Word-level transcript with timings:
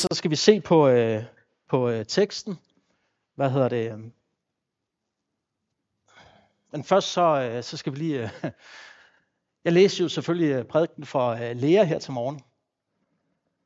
så 0.00 0.08
skal 0.12 0.30
vi 0.30 0.36
se 0.36 0.60
på, 0.60 0.88
øh, 0.88 1.24
på 1.68 1.88
øh, 1.88 2.06
teksten. 2.06 2.58
Hvad 3.34 3.50
hedder 3.50 3.68
det? 3.68 4.12
Men 6.72 6.84
først 6.84 7.12
så, 7.12 7.40
øh, 7.40 7.62
så 7.62 7.76
skal 7.76 7.92
vi 7.92 7.98
lige... 7.98 8.22
Øh, 8.22 8.30
jeg 9.64 9.72
læste 9.72 10.02
jo 10.02 10.08
selvfølgelig 10.08 10.50
øh, 10.50 10.64
prædiken 10.64 11.06
for 11.06 11.30
øh, 11.30 11.56
Lea 11.56 11.84
her 11.84 11.98
til 11.98 12.12
morgen. 12.12 12.40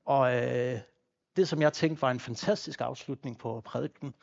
Og 0.04 0.34
øh, 0.36 0.80
det, 1.36 1.48
som 1.48 1.62
jeg 1.62 1.72
tænkte 1.72 2.02
var 2.02 2.10
en 2.10 2.20
fantastisk 2.20 2.80
afslutning 2.80 3.38
på 3.38 3.62
prædiken, 3.64 4.14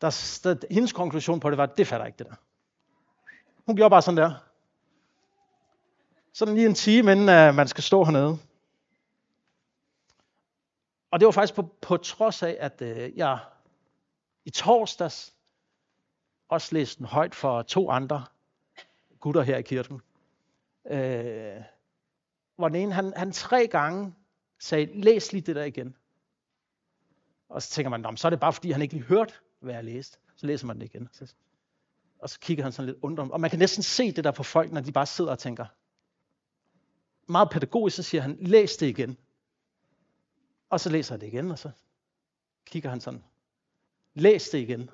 der, 0.00 0.38
der, 0.44 0.66
hendes 0.70 0.92
konklusion 0.92 1.40
på 1.40 1.50
det 1.50 1.58
var, 1.58 1.66
det 1.66 1.86
fatter 1.86 2.06
ikke 2.06 2.18
det 2.18 2.26
der. 2.26 2.34
Hun 3.66 3.76
gjorde 3.76 3.90
bare 3.90 4.02
sådan 4.02 4.16
der. 4.16 4.34
Sådan 6.32 6.54
lige 6.54 6.66
en 6.66 6.74
time, 6.74 7.12
inden 7.12 7.48
uh, 7.48 7.54
man 7.54 7.68
skal 7.68 7.84
stå 7.84 8.04
hernede. 8.04 8.38
Og 11.10 11.20
det 11.20 11.26
var 11.26 11.32
faktisk 11.32 11.54
på, 11.54 11.62
på 11.80 11.96
trods 11.96 12.42
af, 12.42 12.56
at 12.60 12.82
øh, 12.82 13.16
jeg 13.16 13.38
i 14.44 14.50
torsdags 14.50 15.34
også 16.48 16.74
læste 16.74 16.98
den 16.98 17.06
højt 17.06 17.34
for 17.34 17.62
to 17.62 17.90
andre 17.90 18.24
gutter 19.20 19.42
her 19.42 19.56
i 19.56 19.62
kirken. 19.62 20.00
Øh, 20.90 21.62
hvor 22.56 22.68
den 22.68 22.76
ene, 22.76 22.92
han, 22.92 23.12
han 23.16 23.32
tre 23.32 23.66
gange 23.66 24.14
sagde, 24.58 25.00
læs 25.00 25.32
lige 25.32 25.42
det 25.42 25.56
der 25.56 25.64
igen. 25.64 25.96
Og 27.48 27.62
så 27.62 27.70
tænker 27.70 27.90
man, 27.90 28.16
så 28.16 28.28
er 28.28 28.30
det 28.30 28.40
bare 28.40 28.52
fordi, 28.52 28.70
han 28.70 28.82
ikke 28.82 28.94
lige 28.94 29.04
hørt, 29.04 29.42
hvad 29.60 29.74
jeg 29.74 29.84
læste. 29.84 30.18
Så 30.36 30.46
læser 30.46 30.66
man 30.66 30.80
det 30.80 30.84
igen. 30.84 31.08
Og 32.18 32.30
så 32.30 32.40
kigger 32.40 32.62
han 32.62 32.72
sådan 32.72 32.86
lidt 32.86 32.98
undrende. 33.02 33.32
Og 33.32 33.40
man 33.40 33.50
kan 33.50 33.58
næsten 33.58 33.82
se 33.82 34.12
det 34.12 34.24
der 34.24 34.30
på 34.30 34.42
folk, 34.42 34.72
når 34.72 34.80
de 34.80 34.92
bare 34.92 35.06
sidder 35.06 35.30
og 35.30 35.38
tænker. 35.38 35.66
Meget 37.32 37.50
pædagogisk, 37.50 37.96
så 37.96 38.02
siger 38.02 38.22
han, 38.22 38.36
læs 38.40 38.76
det 38.76 38.86
igen. 38.86 39.16
Og 40.70 40.80
så 40.80 40.90
læser 40.90 41.14
han 41.14 41.20
det 41.20 41.26
igen, 41.26 41.50
og 41.50 41.58
så 41.58 41.70
kigger 42.64 42.90
han 42.90 43.00
sådan. 43.00 43.24
Læs 44.14 44.48
det 44.48 44.58
igen. 44.58 44.90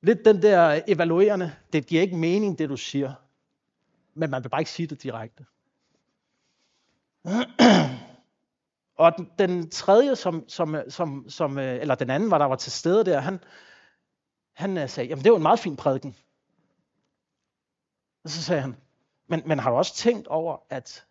Lidt 0.00 0.24
den 0.24 0.42
der 0.42 0.82
evaluerende, 0.88 1.56
det 1.72 1.86
giver 1.86 2.02
ikke 2.02 2.16
mening, 2.16 2.58
det 2.58 2.68
du 2.68 2.76
siger. 2.76 3.14
Men 4.14 4.30
man 4.30 4.42
vil 4.44 4.48
bare 4.48 4.60
ikke 4.60 4.70
sige 4.70 4.86
det 4.86 5.02
direkte. 5.02 5.46
Og 8.96 9.12
den, 9.38 9.70
tredje, 9.70 10.16
som, 10.16 10.48
som, 10.48 10.76
som, 10.88 11.28
som, 11.28 11.58
øh, 11.58 11.80
eller 11.80 11.94
den 11.94 12.10
anden, 12.10 12.30
var 12.30 12.38
der 12.38 12.44
var 12.44 12.56
til 12.56 12.72
stede 12.72 13.04
der, 13.04 13.20
han, 13.20 13.40
han 14.52 14.78
øh, 14.78 14.88
sagde, 14.88 15.08
jamen 15.08 15.24
det 15.24 15.32
var 15.32 15.36
en 15.36 15.42
meget 15.42 15.58
fin 15.58 15.76
prædiken. 15.76 16.16
Og 18.24 18.30
så 18.30 18.42
sagde 18.42 18.62
han, 18.62 18.76
men, 19.26 19.42
men 19.46 19.58
har 19.58 19.70
du 19.70 19.76
også 19.76 19.94
tænkt 19.94 20.26
over, 20.28 20.58
at 20.70 21.06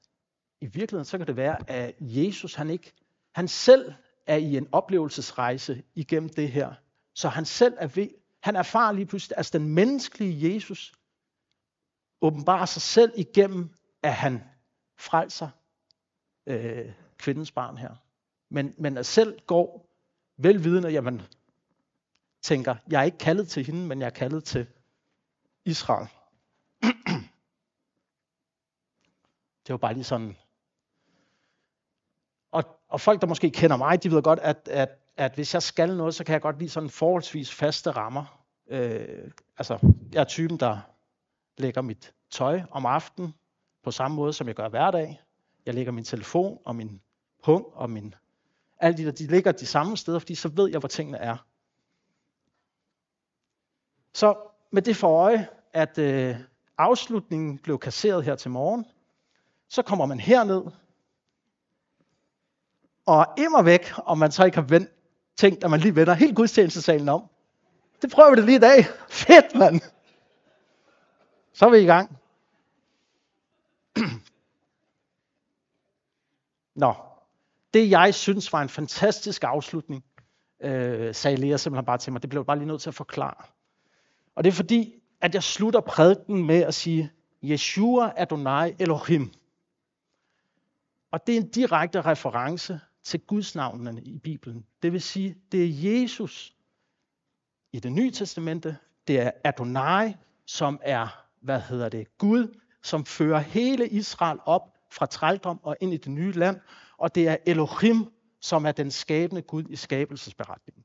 i 0.63 0.65
virkeligheden, 0.65 1.05
så 1.05 1.17
kan 1.17 1.27
det 1.27 1.35
være, 1.35 1.69
at 1.69 1.95
Jesus, 1.99 2.55
han 2.55 2.69
ikke, 2.69 2.93
han 3.35 3.47
selv 3.47 3.93
er 4.27 4.35
i 4.35 4.57
en 4.57 4.67
oplevelsesrejse 4.71 5.83
igennem 5.95 6.29
det 6.29 6.51
her. 6.51 6.73
Så 7.13 7.29
han 7.29 7.45
selv 7.45 7.73
er 7.79 7.87
ved, 7.87 8.09
han 8.43 8.55
erfarer 8.55 8.91
lige 8.91 9.05
pludselig, 9.05 9.37
altså 9.37 9.57
den 9.57 9.67
menneskelige 9.67 10.55
Jesus 10.55 10.93
åbenbarer 12.21 12.65
sig 12.65 12.81
selv 12.81 13.13
igennem, 13.15 13.69
at 14.03 14.13
han 14.13 14.43
frelser 14.97 15.49
øh, 16.47 16.91
kvindens 17.17 17.51
barn 17.51 17.77
her. 17.77 17.95
Men, 18.49 18.75
men 18.77 18.97
at 18.97 19.05
selv 19.05 19.39
går 19.47 19.89
velvidende, 20.37 20.89
jamen, 20.89 21.21
tænker, 22.41 22.75
jeg 22.89 22.99
er 22.99 23.03
ikke 23.03 23.17
kaldet 23.17 23.47
til 23.47 23.65
hende, 23.65 23.87
men 23.87 23.99
jeg 23.99 24.05
er 24.05 24.09
kaldet 24.09 24.43
til 24.43 24.67
Israel. 25.65 26.07
det 29.67 29.73
var 29.73 29.77
bare 29.77 29.93
lige 29.93 30.03
sådan. 30.03 30.35
Og, 32.93 33.01
folk, 33.01 33.21
der 33.21 33.27
måske 33.27 33.49
kender 33.49 33.77
mig, 33.77 34.03
de 34.03 34.11
ved 34.11 34.21
godt, 34.21 34.39
at, 34.39 34.67
at, 34.71 34.89
at 35.17 35.35
hvis 35.35 35.53
jeg 35.53 35.63
skal 35.63 35.97
noget, 35.97 36.15
så 36.15 36.23
kan 36.23 36.33
jeg 36.33 36.41
godt 36.41 36.59
lide 36.59 36.69
sådan 36.69 36.89
forholdsvis 36.89 37.53
faste 37.53 37.91
rammer. 37.91 38.43
Øh, 38.67 39.31
altså, 39.57 39.77
jeg 40.13 40.19
er 40.19 40.23
typen, 40.23 40.59
der 40.59 40.79
lægger 41.57 41.81
mit 41.81 42.13
tøj 42.31 42.61
om 42.71 42.85
aftenen 42.85 43.33
på 43.83 43.91
samme 43.91 44.15
måde, 44.15 44.33
som 44.33 44.47
jeg 44.47 44.55
gør 44.55 44.69
hver 44.69 44.91
dag. 44.91 45.21
Jeg 45.65 45.73
lægger 45.73 45.91
min 45.91 46.03
telefon 46.03 46.59
og 46.65 46.75
min 46.75 47.01
pung 47.43 47.65
og 47.73 47.89
min... 47.89 48.15
Alle 48.79 48.97
de 48.97 49.05
der, 49.05 49.11
de 49.11 49.27
ligger 49.27 49.51
de 49.51 49.65
samme 49.65 49.97
steder, 49.97 50.19
fordi 50.19 50.35
så 50.35 50.49
ved 50.49 50.69
jeg, 50.69 50.79
hvor 50.79 50.89
tingene 50.89 51.17
er. 51.17 51.37
Så 54.13 54.35
med 54.71 54.81
det 54.81 54.95
for 54.95 55.07
øje, 55.07 55.47
at 55.73 55.97
øh, 55.97 56.35
afslutningen 56.77 57.57
blev 57.57 57.79
kasseret 57.79 58.23
her 58.23 58.35
til 58.35 58.51
morgen, 58.51 58.85
så 59.69 59.81
kommer 59.81 60.05
man 60.05 60.19
herned, 60.19 60.63
og 63.05 63.27
immer 63.37 63.61
væk, 63.61 63.91
om 64.05 64.17
man 64.17 64.31
så 64.31 64.45
ikke 64.45 64.57
har 64.57 64.65
vendt, 64.65 64.89
tænkt, 65.35 65.63
at 65.63 65.69
man 65.69 65.79
lige 65.79 65.95
vender 65.95 66.13
helt 66.13 66.35
gudstjenestesalen 66.35 67.09
om. 67.09 67.29
Det 68.01 68.11
prøver 68.11 68.29
vi 68.29 68.35
det 68.35 68.45
lige 68.45 68.55
i 68.55 68.59
dag. 68.59 68.85
Fedt, 69.09 69.55
mand! 69.55 69.81
Så 71.53 71.65
er 71.65 71.69
vi 71.69 71.77
i 71.77 71.85
gang. 71.85 72.19
Nå, 76.75 76.93
det 77.73 77.89
jeg 77.89 78.13
synes 78.15 78.53
var 78.53 78.61
en 78.61 78.69
fantastisk 78.69 79.43
afslutning, 79.43 80.03
øh, 80.59 81.15
sagde 81.15 81.37
Lea 81.37 81.57
simpelthen 81.57 81.85
bare 81.85 81.97
til 81.97 82.11
mig, 82.13 82.21
det 82.21 82.29
blev 82.29 82.41
jeg 82.41 82.45
bare 82.45 82.57
lige 82.57 82.67
nødt 82.67 82.81
til 82.81 82.89
at 82.89 82.95
forklare. 82.95 83.45
Og 84.35 84.43
det 84.43 84.49
er 84.49 84.53
fordi, 84.55 84.93
at 85.21 85.33
jeg 85.33 85.43
slutter 85.43 85.79
prædiken 85.79 86.45
med 86.45 86.61
at 86.61 86.73
sige, 86.73 87.11
Yeshua 87.43 88.13
Adonai 88.17 88.75
Elohim. 88.79 89.33
Og 91.11 91.27
det 91.27 91.37
er 91.37 91.41
en 91.41 91.49
direkte 91.49 92.01
reference 92.01 92.79
til 93.03 93.19
Guds 93.19 93.55
navnene 93.55 94.01
i 94.01 94.17
Bibelen. 94.17 94.65
Det 94.81 94.93
vil 94.93 95.01
sige, 95.01 95.35
det 95.51 95.63
er 95.63 95.99
Jesus 95.99 96.55
i 97.73 97.79
det 97.79 97.91
nye 97.91 98.11
testamente, 98.11 98.77
det 99.07 99.19
er 99.19 99.31
Adonai, 99.43 100.13
som 100.45 100.79
er, 100.83 101.25
hvad 101.41 101.61
hedder 101.61 101.89
det, 101.89 102.17
Gud, 102.17 102.59
som 102.83 103.05
fører 103.05 103.39
hele 103.39 103.89
Israel 103.89 104.39
op 104.45 104.77
fra 104.91 105.05
trældom 105.05 105.59
og 105.63 105.77
ind 105.81 105.93
i 105.93 105.97
det 105.97 106.11
nye 106.11 106.31
land, 106.31 106.59
og 106.97 107.15
det 107.15 107.27
er 107.27 107.37
Elohim, 107.45 108.05
som 108.41 108.65
er 108.65 108.71
den 108.71 108.91
skabende 108.91 109.41
Gud 109.41 109.63
i 109.69 109.75
skabelsesberetningen. 109.75 110.83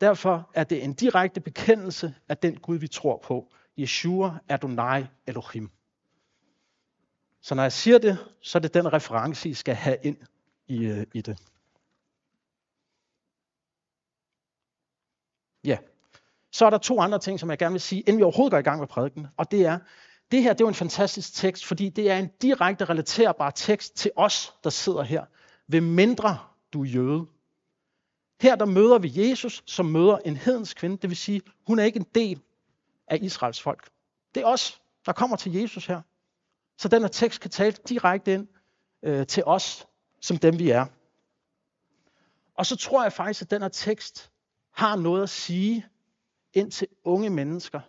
Derfor 0.00 0.50
er 0.54 0.64
det 0.64 0.84
en 0.84 0.94
direkte 0.94 1.40
bekendelse 1.40 2.14
af 2.28 2.36
den 2.36 2.56
Gud, 2.56 2.78
vi 2.78 2.88
tror 2.88 3.18
på. 3.24 3.52
Yeshua 3.78 4.38
Adonai 4.48 5.04
Elohim. 5.26 5.70
Så 7.40 7.54
når 7.54 7.62
jeg 7.62 7.72
siger 7.72 7.98
det, 7.98 8.18
så 8.40 8.58
er 8.58 8.60
det 8.60 8.74
den 8.74 8.92
reference, 8.92 9.48
I 9.48 9.54
skal 9.54 9.74
have 9.74 9.96
ind 10.02 10.16
i, 10.68 10.84
øh, 10.86 11.06
i 11.14 11.20
det. 11.20 11.38
Ja. 15.64 15.78
Så 16.52 16.66
er 16.66 16.70
der 16.70 16.78
to 16.78 17.00
andre 17.00 17.18
ting, 17.18 17.40
som 17.40 17.50
jeg 17.50 17.58
gerne 17.58 17.72
vil 17.72 17.80
sige, 17.80 18.00
inden 18.00 18.18
vi 18.18 18.22
overhovedet 18.22 18.50
går 18.50 18.58
i 18.58 18.62
gang 18.62 18.80
med 18.80 18.86
prædiken. 18.86 19.26
Og 19.36 19.50
det 19.50 19.66
er, 19.66 19.78
det 20.30 20.42
her 20.42 20.52
det 20.52 20.60
er 20.60 20.64
jo 20.64 20.68
en 20.68 20.74
fantastisk 20.74 21.34
tekst, 21.34 21.66
fordi 21.66 21.88
det 21.88 22.10
er 22.10 22.18
en 22.18 22.30
direkte 22.42 22.84
relaterbar 22.84 23.50
tekst 23.50 23.96
til 23.96 24.10
os, 24.16 24.54
der 24.64 24.70
sidder 24.70 25.02
her. 25.02 25.24
Ved 25.66 25.80
mindre 25.80 26.38
du 26.72 26.82
er 26.82 26.86
jøde. 26.86 27.26
Her 28.40 28.56
der 28.56 28.64
møder 28.64 28.98
vi 28.98 29.12
Jesus, 29.14 29.62
som 29.66 29.86
møder 29.86 30.18
en 30.18 30.36
hedens 30.36 30.74
kvinde. 30.74 30.96
Det 30.96 31.10
vil 31.10 31.16
sige, 31.16 31.42
hun 31.66 31.78
er 31.78 31.84
ikke 31.84 31.98
en 31.98 32.06
del 32.14 32.40
af 33.06 33.18
Israels 33.22 33.62
folk. 33.62 33.90
Det 34.34 34.42
er 34.42 34.46
os, 34.46 34.82
der 35.06 35.12
kommer 35.12 35.36
til 35.36 35.52
Jesus 35.52 35.86
her. 35.86 36.02
Så 36.78 36.88
den 36.88 37.02
her 37.02 37.08
tekst 37.08 37.40
kan 37.40 37.50
tale 37.50 37.76
direkte 37.88 38.34
ind 38.34 38.48
øh, 39.02 39.26
til 39.26 39.42
os, 39.46 39.87
som 40.20 40.36
dem 40.36 40.58
vi 40.58 40.70
er. 40.70 40.86
Og 42.54 42.66
så 42.66 42.76
tror 42.76 43.02
jeg 43.02 43.12
faktisk, 43.12 43.42
at 43.42 43.50
den 43.50 43.62
her 43.62 43.68
tekst 43.68 44.30
har 44.70 44.96
noget 44.96 45.22
at 45.22 45.28
sige 45.28 45.86
ind 46.52 46.70
til 46.70 46.88
unge 47.04 47.30
mennesker. 47.30 47.80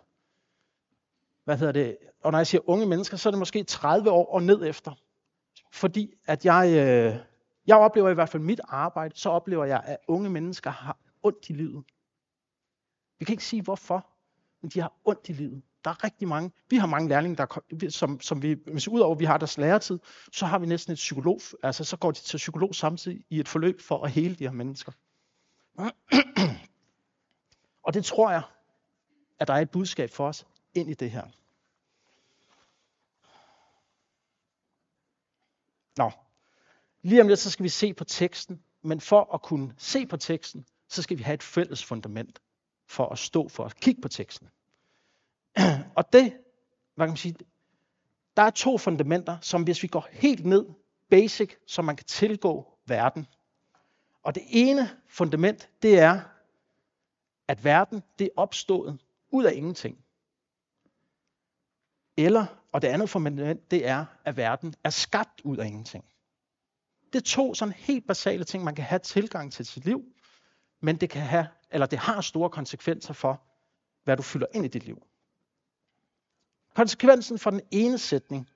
Hvad 1.44 1.58
hedder 1.58 1.72
det? 1.72 1.96
Og 2.22 2.32
når 2.32 2.38
jeg 2.38 2.46
siger 2.46 2.60
unge 2.68 2.86
mennesker, 2.86 3.16
så 3.16 3.28
er 3.28 3.30
det 3.30 3.38
måske 3.38 3.64
30 3.64 4.10
år 4.10 4.34
og 4.34 4.42
ned 4.42 4.66
efter. 4.66 4.92
Fordi 5.72 6.14
at 6.26 6.44
jeg, 6.44 6.66
øh, 6.68 7.26
jeg 7.66 7.76
oplever 7.76 8.10
i 8.10 8.14
hvert 8.14 8.28
fald 8.28 8.42
mit 8.42 8.60
arbejde, 8.64 9.16
så 9.16 9.30
oplever 9.30 9.64
jeg, 9.64 9.82
at 9.84 9.96
unge 10.08 10.30
mennesker 10.30 10.70
har 10.70 10.98
ondt 11.22 11.50
i 11.50 11.52
livet. 11.52 11.84
Vi 13.18 13.24
kan 13.24 13.32
ikke 13.32 13.44
sige 13.44 13.62
hvorfor, 13.62 14.06
men 14.60 14.70
de 14.70 14.80
har 14.80 14.92
ondt 15.04 15.28
i 15.28 15.32
livet. 15.32 15.62
Der 15.84 15.90
er 15.90 16.04
rigtig 16.04 16.28
mange. 16.28 16.52
Vi 16.70 16.76
har 16.76 16.86
mange 16.86 17.08
lærlinge, 17.08 17.36
der, 17.36 17.90
som, 17.90 18.20
som 18.20 18.42
vi, 18.42 18.56
hvis 18.66 18.88
udover 18.88 19.14
at 19.14 19.20
vi 19.20 19.24
har 19.24 19.38
deres 19.38 19.58
læretid, 19.58 19.98
så 20.32 20.46
har 20.46 20.58
vi 20.58 20.66
næsten 20.66 20.92
et 20.92 20.96
psykolog, 20.96 21.40
altså 21.62 21.84
så 21.84 21.96
går 21.96 22.10
de 22.10 22.18
til 22.18 22.36
psykolog 22.36 22.74
samtidig 22.74 23.24
i 23.30 23.40
et 23.40 23.48
forløb 23.48 23.80
for 23.80 24.04
at 24.04 24.10
hele 24.10 24.34
de 24.34 24.44
her 24.44 24.52
mennesker. 24.52 24.92
Og 27.86 27.94
det 27.94 28.04
tror 28.04 28.30
jeg, 28.30 28.42
at 29.38 29.48
der 29.48 29.54
er 29.54 29.60
et 29.60 29.70
budskab 29.70 30.10
for 30.10 30.28
os 30.28 30.46
ind 30.74 30.90
i 30.90 30.94
det 30.94 31.10
her. 31.10 31.24
Nå, 35.96 36.10
Lige 37.02 37.20
om 37.20 37.28
lidt, 37.28 37.38
så 37.38 37.50
skal 37.50 37.64
vi 37.64 37.68
se 37.68 37.94
på 37.94 38.04
teksten, 38.04 38.62
men 38.82 39.00
for 39.00 39.34
at 39.34 39.42
kunne 39.42 39.74
se 39.78 40.06
på 40.06 40.16
teksten, 40.16 40.66
så 40.88 41.02
skal 41.02 41.18
vi 41.18 41.22
have 41.22 41.34
et 41.34 41.42
fælles 41.42 41.84
fundament 41.84 42.42
for 42.88 43.08
at 43.08 43.18
stå 43.18 43.48
for 43.48 43.64
at 43.64 43.76
kigge 43.80 44.00
på 44.00 44.08
teksten. 44.08 44.48
Og 45.96 46.12
det, 46.12 46.36
hvad 46.94 47.06
kan 47.06 47.10
man 47.10 47.16
sige, 47.16 47.34
der 48.36 48.42
er 48.42 48.50
to 48.50 48.78
fundamenter, 48.78 49.38
som 49.40 49.62
hvis 49.62 49.82
vi 49.82 49.88
går 49.88 50.08
helt 50.10 50.46
ned, 50.46 50.66
basic, 51.10 51.54
så 51.66 51.82
man 51.82 51.96
kan 51.96 52.06
tilgå 52.06 52.78
verden, 52.86 53.26
Og 54.22 54.34
det 54.34 54.42
ene 54.48 54.90
fundament, 55.08 55.68
det 55.82 55.98
er, 55.98 56.20
at 57.48 57.64
verden 57.64 58.02
det 58.18 58.24
er 58.24 58.30
opstået 58.36 58.98
ud 59.30 59.44
af 59.44 59.52
ingenting. 59.54 60.04
Eller, 62.16 62.46
og 62.72 62.82
det 62.82 62.88
andet 62.88 63.10
fundament, 63.10 63.70
det 63.70 63.86
er, 63.86 64.04
at 64.24 64.36
verden 64.36 64.74
er 64.84 64.90
skabt 64.90 65.40
ud 65.44 65.56
af 65.56 65.66
ingenting. 65.66 66.04
Det 67.12 67.18
er 67.18 67.24
to 67.24 67.54
sådan 67.54 67.74
helt 67.74 68.06
basale 68.06 68.44
ting, 68.44 68.64
man 68.64 68.74
kan 68.74 68.84
have 68.84 68.98
tilgang 68.98 69.52
til 69.52 69.66
sit 69.66 69.84
liv, 69.84 70.04
men 70.80 70.96
det 70.96 71.10
kan 71.10 71.22
have, 71.22 71.48
eller 71.70 71.86
det 71.86 71.98
har 71.98 72.20
store 72.20 72.50
konsekvenser 72.50 73.12
for, 73.12 73.42
hvad 74.04 74.16
du 74.16 74.22
fylder 74.22 74.46
ind 74.54 74.64
i 74.64 74.68
dit 74.68 74.84
liv. 74.84 75.02
Konsekvensen 76.74 77.38
for 77.38 77.50
den 77.50 77.60
ene 77.70 77.98
sætning, 77.98 78.48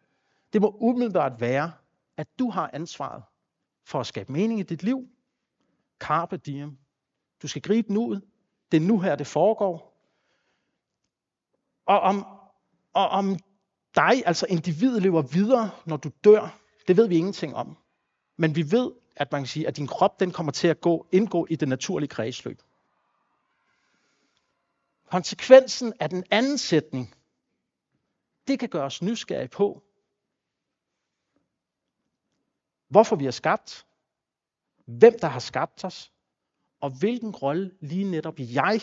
det 0.53 0.61
må 0.61 0.77
umiddelbart 0.81 1.41
være, 1.41 1.73
at 2.17 2.39
du 2.39 2.51
har 2.51 2.71
ansvaret 2.73 3.23
for 3.85 4.01
at 4.01 4.07
skabe 4.07 4.33
mening 4.33 4.61
i 4.61 4.63
dit 4.63 4.83
liv. 4.83 5.09
Carpe 6.01 6.37
diem. 6.37 6.79
Du 7.43 7.49
skal 7.49 7.63
gribe 7.63 7.93
nuet. 7.93 8.17
ud. 8.17 8.21
Det 8.73 8.83
er 8.83 8.87
nu 8.87 9.01
her, 9.01 9.17
det 9.17 9.27
foregår. 9.27 9.95
Og 11.87 12.01
om, 12.01 12.27
og 12.93 13.09
om 13.09 13.39
dig, 13.95 14.27
altså 14.27 14.47
individet, 14.49 15.03
lever 15.03 15.23
videre, 15.23 15.71
når 15.87 15.97
du 15.97 16.11
dør, 16.25 16.59
det 16.89 16.97
ved 16.97 17.09
vi 17.09 17.17
ingenting 17.17 17.55
om. 17.55 17.77
Men 18.37 18.57
vi 18.57 18.71
ved, 18.71 18.93
at 19.17 19.33
man 19.33 19.41
kan 19.41 19.47
sige, 19.47 19.69
at 19.69 19.77
din 19.77 19.87
krop 19.87 20.21
den 20.21 20.31
kommer 20.31 20.53
til 20.53 20.69
at 20.69 20.81
gå, 20.81 21.07
indgå 21.13 21.47
i 21.51 21.57
det 21.57 21.69
naturlige 21.69 22.09
kredsløb. 22.09 22.63
Konsekvensen 25.11 25.93
af 26.01 26.11
den 26.11 26.25
anden 26.31 26.59
sætning, 26.59 27.15
det 28.47 28.59
kan 28.59 28.69
gøre 28.69 28.85
os 28.85 29.03
nysgerrige 29.03 29.49
på, 29.49 29.83
hvorfor 32.89 33.17
vi 33.17 33.27
er 33.27 33.31
skabt, 33.31 33.87
hvem 34.85 35.19
der 35.21 35.29
har 35.29 35.41
skabt 35.41 35.85
os, 35.85 36.13
og 36.81 36.99
hvilken 36.99 37.31
rolle 37.31 37.77
lige 37.81 38.11
netop 38.11 38.35
jeg 38.39 38.81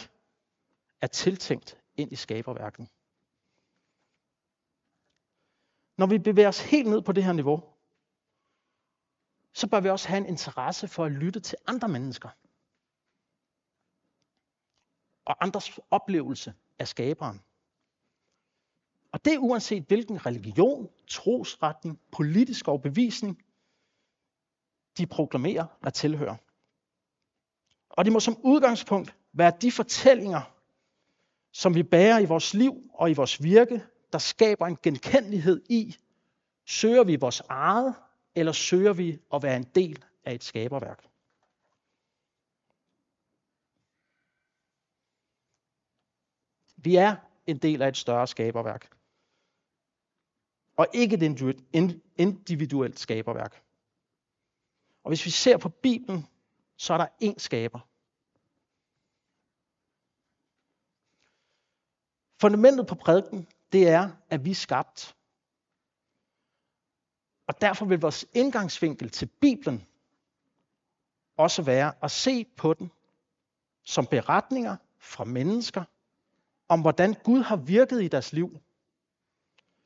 er 1.02 1.08
tiltænkt 1.08 1.78
ind 1.98 2.12
i 2.12 2.16
skaberværket. 2.16 2.90
Når 5.98 6.06
vi 6.06 6.18
bevæger 6.20 6.48
os 6.48 6.60
helt 6.60 6.90
ned 6.90 7.02
på 7.02 7.12
det 7.12 7.24
her 7.24 7.34
niveau, 7.34 7.64
så 9.54 9.68
bør 9.68 9.80
vi 9.80 9.90
også 9.90 10.08
have 10.08 10.18
en 10.18 10.26
interesse 10.26 10.88
for 10.88 11.06
at 11.06 11.12
lytte 11.12 11.40
til 11.40 11.58
andre 11.68 11.88
mennesker. 11.88 12.30
Og 15.26 15.44
andres 15.44 15.80
oplevelse 15.92 16.54
af 16.80 16.88
skaberen. 16.88 17.42
Og 19.12 19.26
det 19.26 19.34
er 19.34 19.38
uanset 19.38 19.84
hvilken 19.88 20.26
religion, 20.26 20.90
trosretning, 21.08 22.00
politisk 22.12 22.68
overbevisning, 22.68 23.44
de 24.98 25.08
proklamerer 25.08 25.66
at 25.82 25.94
tilhøre. 25.94 26.38
Og 27.90 28.06
det 28.06 28.14
må 28.14 28.20
som 28.20 28.38
udgangspunkt 28.44 29.16
være 29.34 29.54
de 29.62 29.72
fortællinger, 29.72 30.42
som 31.52 31.76
vi 31.76 31.84
bærer 31.84 32.20
i 32.20 32.26
vores 32.26 32.54
liv 32.54 32.92
og 32.94 33.12
i 33.12 33.14
vores 33.14 33.44
virke, 33.44 33.84
der 34.14 34.18
skaber 34.18 34.68
en 34.68 34.78
genkendelighed 34.84 35.62
i, 35.70 35.96
søger 36.66 37.04
vi 37.04 37.16
vores 37.16 37.42
eget, 37.50 37.96
eller 38.36 38.52
søger 38.52 38.94
vi 38.94 39.20
at 39.34 39.44
være 39.44 39.56
en 39.56 39.64
del 39.64 40.04
af 40.26 40.34
et 40.34 40.44
skaberværk? 40.44 41.08
Vi 46.78 46.96
er 46.96 47.16
en 47.48 47.58
del 47.58 47.82
af 47.82 47.88
et 47.88 47.98
større 47.98 48.28
skaberværk. 48.28 49.01
Og 50.82 50.88
ikke 50.94 51.16
et 51.16 52.02
individuelt 52.18 53.00
skaberværk. 53.00 53.64
Og 55.04 55.10
hvis 55.10 55.26
vi 55.26 55.30
ser 55.30 55.58
på 55.58 55.70
Bibelen, 55.70 56.28
så 56.78 56.94
er 56.94 56.98
der 56.98 57.08
én 57.24 57.34
skaber. 57.38 57.80
Fundamentet 62.42 62.88
på 62.88 62.96
prædiken, 62.96 63.48
det 63.72 63.88
er, 63.88 64.12
at 64.30 64.46
vi 64.46 64.52
er 64.52 64.56
skabt. 64.56 65.16
Og 67.48 67.62
derfor 67.62 67.86
vil 67.86 68.02
vores 68.02 68.26
indgangsvinkel 68.34 69.10
til 69.10 69.26
Bibelen 69.26 69.88
også 71.38 71.62
være 71.62 71.94
at 72.04 72.12
se 72.12 72.46
på 72.46 72.74
den 72.74 72.92
som 73.84 74.08
beretninger 74.08 74.78
fra 75.00 75.24
mennesker 75.24 75.84
om, 76.68 76.82
hvordan 76.82 77.16
Gud 77.24 77.44
har 77.44 77.56
virket 77.56 78.04
i 78.04 78.08
deres 78.08 78.34
liv. 78.34 78.62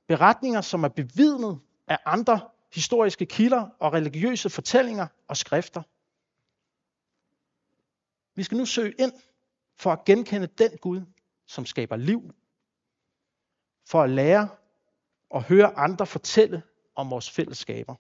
Beretninger, 0.08 0.62
som 0.62 0.84
er 0.84 0.88
bevidnet 0.88 1.60
af 1.88 2.00
andre 2.06 2.50
historiske 2.74 3.26
kilder 3.26 3.70
og 3.80 3.94
religiøse 3.94 4.50
fortællinger 4.50 5.08
og 5.28 5.38
skrifter. 5.38 5.82
Vi 8.36 8.44
skal 8.44 8.58
nu 8.58 8.66
søge 8.66 8.94
ind 9.00 9.14
for 9.76 9.92
at 9.92 10.06
genkende 10.06 10.48
den 10.48 10.78
Gud, 10.78 11.02
som 11.46 11.66
skaber 11.66 11.96
liv. 11.96 12.34
For 13.88 14.02
at 14.02 14.10
lære 14.10 14.50
og 15.30 15.44
høre 15.44 15.78
andre 15.78 16.06
fortælle 16.06 16.64
om 16.96 17.10
vores 17.10 17.32
fællesskaber. 17.32 17.96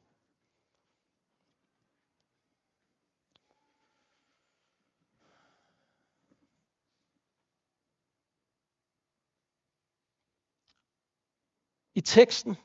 I 11.96 12.02
teksten, 12.02 12.56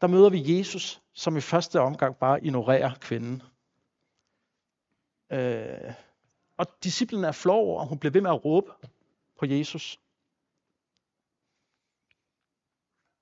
der 0.00 0.06
møder 0.06 0.30
vi 0.30 0.58
Jesus, 0.58 1.02
som 1.12 1.36
i 1.36 1.40
første 1.40 1.80
omgang 1.80 2.16
bare 2.16 2.44
ignorerer 2.44 2.94
kvinden. 2.94 3.42
Øh, 5.30 5.94
og 6.56 6.66
disciplen 6.84 7.24
er 7.24 7.32
flov 7.32 7.66
over, 7.68 7.80
og 7.80 7.86
hun 7.86 7.98
bliver 7.98 8.12
ved 8.12 8.20
med 8.20 8.30
at 8.30 8.44
råbe 8.44 8.72
på 9.38 9.46
Jesus. 9.46 10.00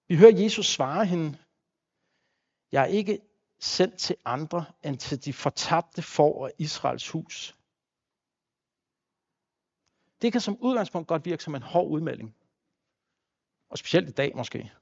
Vi 0.09 0.17
hører 0.17 0.43
Jesus 0.43 0.67
svare 0.67 1.07
hende, 1.07 1.39
jeg 2.73 2.83
er 2.83 2.87
ikke 2.87 3.21
sendt 3.59 3.99
til 3.99 4.17
andre 4.25 4.65
end 4.85 4.99
til 4.99 5.25
de 5.25 5.33
fortabte 5.33 6.03
for 6.03 6.47
af 6.47 6.53
Israels 6.59 7.09
hus. 7.09 7.57
Det 10.23 10.33
kan 10.33 10.41
som 10.41 10.57
udgangspunkt 10.61 11.09
godt 11.09 11.25
virke 11.25 11.45
som 11.45 11.55
en 11.55 11.63
hård 11.63 11.91
udmelding. 11.91 12.37
Og 13.73 13.79
specielt 13.79 14.09
i 14.09 14.13
dag 14.13 14.37
måske, 14.37 14.73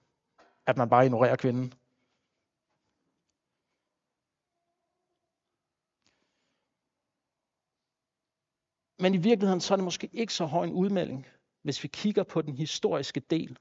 at 0.66 0.76
man 0.76 0.88
bare 0.88 1.04
ignorerer 1.04 1.37
kvinden. 1.37 1.75
Men 8.99 9.14
i 9.14 9.16
virkeligheden 9.16 9.61
så 9.61 9.75
er 9.75 9.76
det 9.76 9.85
måske 9.85 10.11
ikke 10.12 10.35
så 10.35 10.44
høj 10.44 10.64
en 10.64 10.73
udmelding, 10.73 11.26
hvis 11.62 11.82
vi 11.82 11.88
kigger 11.88 12.23
på 12.23 12.42
den 12.42 12.54
historiske 12.54 13.20
del 13.20 13.59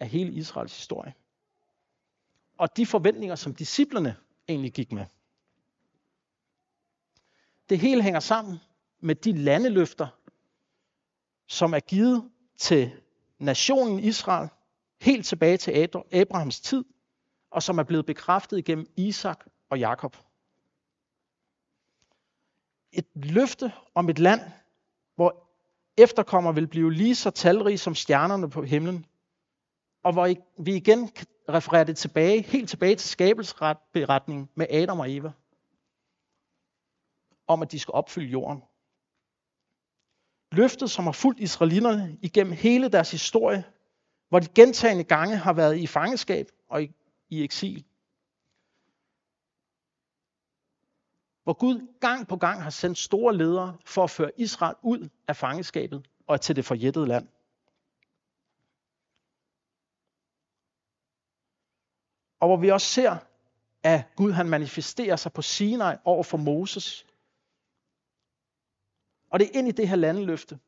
af 0.00 0.08
hele 0.08 0.32
Israels 0.32 0.76
historie. 0.76 1.14
Og 2.58 2.76
de 2.76 2.86
forventninger, 2.86 3.36
som 3.36 3.54
disciplerne 3.54 4.16
egentlig 4.48 4.72
gik 4.72 4.92
med. 4.92 5.06
Det 7.68 7.78
hele 7.78 8.02
hænger 8.02 8.20
sammen 8.20 8.58
med 9.00 9.14
de 9.14 9.32
landeløfter, 9.32 10.08
som 11.46 11.74
er 11.74 11.80
givet 11.80 12.30
til 12.56 13.03
nationen 13.44 13.98
Israel 13.98 14.48
helt 15.00 15.26
tilbage 15.26 15.56
til 15.56 15.90
Abrahams 16.12 16.60
tid, 16.60 16.84
og 17.50 17.62
som 17.62 17.78
er 17.78 17.82
blevet 17.82 18.06
bekræftet 18.06 18.58
igennem 18.58 18.86
Isak 18.96 19.44
og 19.70 19.78
Jakob. 19.78 20.16
Et 22.92 23.06
løfte 23.14 23.72
om 23.94 24.08
et 24.08 24.18
land, 24.18 24.40
hvor 25.14 25.48
efterkommer 25.98 26.52
vil 26.52 26.66
blive 26.66 26.92
lige 26.92 27.14
så 27.14 27.30
talrige 27.30 27.78
som 27.78 27.94
stjernerne 27.94 28.50
på 28.50 28.62
himlen, 28.62 29.06
og 30.02 30.12
hvor 30.12 30.34
vi 30.62 30.76
igen 30.76 31.10
refererer 31.48 31.84
det 31.84 31.96
tilbage, 31.96 32.42
helt 32.42 32.68
tilbage 32.68 32.96
til 32.96 33.08
skabelsesberetningen 33.08 34.48
med 34.54 34.66
Adam 34.70 35.00
og 35.00 35.12
Eva, 35.12 35.32
om 37.46 37.62
at 37.62 37.72
de 37.72 37.78
skal 37.78 37.92
opfylde 37.92 38.28
jorden. 38.28 38.62
Løftet, 40.56 40.90
som 40.90 41.04
har 41.04 41.12
fulgt 41.12 41.40
israelitterne 41.40 42.18
igennem 42.22 42.52
hele 42.52 42.88
deres 42.88 43.10
historie, 43.10 43.64
hvor 44.28 44.38
de 44.38 44.48
gentagende 44.54 45.04
gange 45.04 45.36
har 45.36 45.52
været 45.52 45.78
i 45.78 45.86
fangenskab 45.86 46.46
og 46.68 46.82
i, 46.82 46.94
i 47.30 47.44
eksil. 47.44 47.84
Hvor 51.44 51.52
Gud 51.52 51.98
gang 52.00 52.28
på 52.28 52.36
gang 52.36 52.62
har 52.62 52.70
sendt 52.70 52.98
store 52.98 53.36
ledere 53.36 53.76
for 53.84 54.04
at 54.04 54.10
føre 54.10 54.30
Israel 54.36 54.76
ud 54.82 55.08
af 55.28 55.36
fangenskabet 55.36 56.06
og 56.26 56.40
til 56.40 56.56
det 56.56 56.64
forjættede 56.64 57.06
land. 57.06 57.28
Og 62.40 62.48
hvor 62.48 62.56
vi 62.56 62.70
også 62.70 62.86
ser, 62.86 63.16
at 63.82 64.04
Gud 64.16 64.32
han 64.32 64.48
manifesterer 64.48 65.16
sig 65.16 65.32
på 65.32 65.42
Sinai 65.42 65.96
over 66.04 66.22
for 66.22 66.36
Moses. 66.36 67.06
Og 69.34 69.40
det 69.40 69.48
er 69.48 69.58
ind 69.58 69.68
i 69.68 69.72
det 69.72 69.88
her 69.88 69.96
landeløfte, 69.96 70.58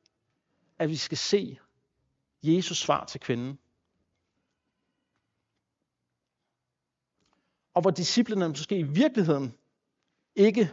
at 0.79 0.89
vi 0.89 0.97
skal 0.97 1.19
se 1.19 1.59
Jesus 2.43 2.79
svar 2.79 3.05
til 3.05 3.21
kvinden. 3.21 3.59
Og 7.75 7.83
hvor 7.83 7.91
disciplinerne 7.91 8.49
måske 8.49 8.79
i 8.79 8.83
virkeligheden 8.83 9.55
ikke, 10.35 10.73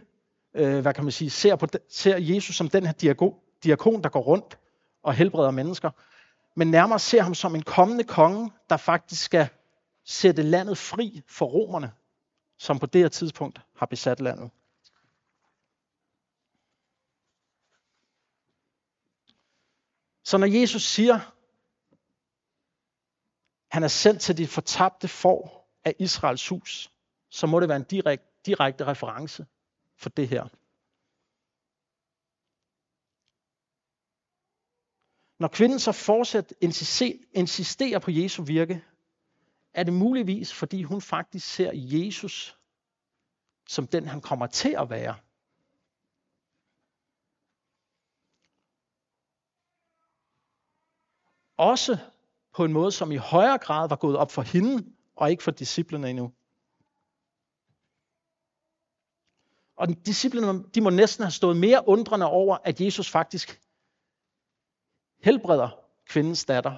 øh, 0.54 0.80
hvad 0.80 0.94
kan 0.94 1.04
man 1.04 1.12
sige, 1.12 1.30
ser, 1.30 1.56
på, 1.56 1.68
ser 1.90 2.18
Jesus 2.18 2.56
som 2.56 2.70
den 2.70 2.86
her 2.86 2.94
diakon, 2.94 3.40
diakon, 3.64 4.04
der 4.04 4.10
går 4.10 4.22
rundt 4.22 4.60
og 5.04 5.14
helbreder 5.14 5.52
mennesker, 5.52 5.92
men 6.56 6.72
nærmere 6.72 7.00
ser 7.00 7.22
ham 7.22 7.34
som 7.34 7.56
en 7.56 7.64
kommende 7.64 8.04
konge, 8.04 8.52
der 8.70 8.78
faktisk 8.78 9.24
skal 9.24 9.48
sætte 10.06 10.44
landet 10.44 10.78
fri 10.78 11.22
for 11.28 11.46
romerne, 11.46 11.92
som 12.58 12.80
på 12.80 12.86
det 12.86 13.02
her 13.02 13.10
tidspunkt 13.10 13.62
har 13.76 13.86
besat 13.86 14.20
landet. 14.20 14.50
Så 20.24 20.38
når 20.38 20.48
Jesus 20.48 20.84
siger, 20.84 21.15
han 23.75 23.84
er 23.84 23.88
sendt 23.88 24.22
til 24.22 24.38
de 24.38 24.48
fortabte 24.48 25.08
får 25.08 25.70
af 25.84 25.96
Israels 26.00 26.50
hus, 26.50 26.92
så 27.30 27.48
må 27.48 27.60
det 27.60 27.70
være 27.70 27.77
en 27.77 27.84
direkte, 27.84 28.25
direkte 28.46 28.86
reference 28.86 29.46
for 29.98 30.10
det 30.10 30.27
her. 30.30 30.44
Når 35.39 35.48
kvinden 35.48 35.80
så 35.80 35.92
fortsat 35.92 36.53
insisterer 37.34 38.00
på 38.00 38.12
Jesu 38.12 38.44
virke, 38.44 38.86
er 39.74 39.84
det 39.84 39.94
muligvis, 39.94 40.53
fordi 40.53 40.84
hun 40.84 41.01
faktisk 41.01 41.53
ser 41.53 41.72
Jesus 41.74 42.58
som 43.70 43.88
den, 43.88 44.08
han 44.08 44.22
kommer 44.22 44.48
til 44.48 44.75
at 44.80 44.89
være. 44.89 45.15
Også 51.58 51.98
på 52.54 52.66
en 52.66 52.74
måde, 52.74 52.92
som 52.92 53.12
i 53.12 53.16
højere 53.16 53.58
grad 53.58 53.90
var 53.90 53.96
gået 53.96 54.18
op 54.18 54.32
for 54.32 54.42
hende, 54.42 54.94
og 55.16 55.32
ikke 55.32 55.44
for 55.44 55.52
disciplene 55.52 56.10
endnu. 56.10 56.34
Og 59.76 59.88
disciplene, 60.06 60.64
de 60.76 60.82
må 60.82 60.90
næsten 60.90 61.24
have 61.24 61.32
stået 61.32 61.58
mere 61.58 61.88
undrende 61.88 62.26
over, 62.26 62.58
at 62.64 62.82
Jesus 62.82 63.10
faktisk 63.10 63.62
helbreder 65.24 65.70
kvindens 66.06 66.46
datter. 66.46 66.78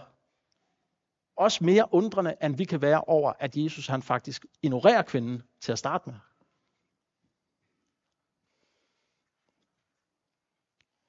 Også 1.36 1.64
mere 1.64 1.88
undrende, 1.92 2.36
end 2.44 2.58
vi 2.58 2.66
kan 2.66 2.82
være 2.82 3.02
over, 3.02 3.34
at 3.40 3.58
Jesus 3.58 3.88
han 3.88 4.02
faktisk 4.02 4.46
ignorerer 4.62 5.02
kvinden 5.02 5.44
til 5.60 5.72
at 5.72 5.80
starte 5.80 6.10
med. 6.10 6.20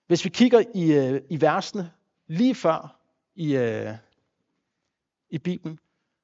Hvis 0.07 0.25
vi 0.25 0.31
kigger 0.31 0.61
i, 0.75 0.93
øh, 0.93 1.23
i 1.31 1.41
versene 1.41 1.93
lige 2.27 2.55
før 2.55 2.96
i, 3.37 3.57
øh, 3.57 3.95
i 5.31 5.39
Bibelen, 5.39 5.79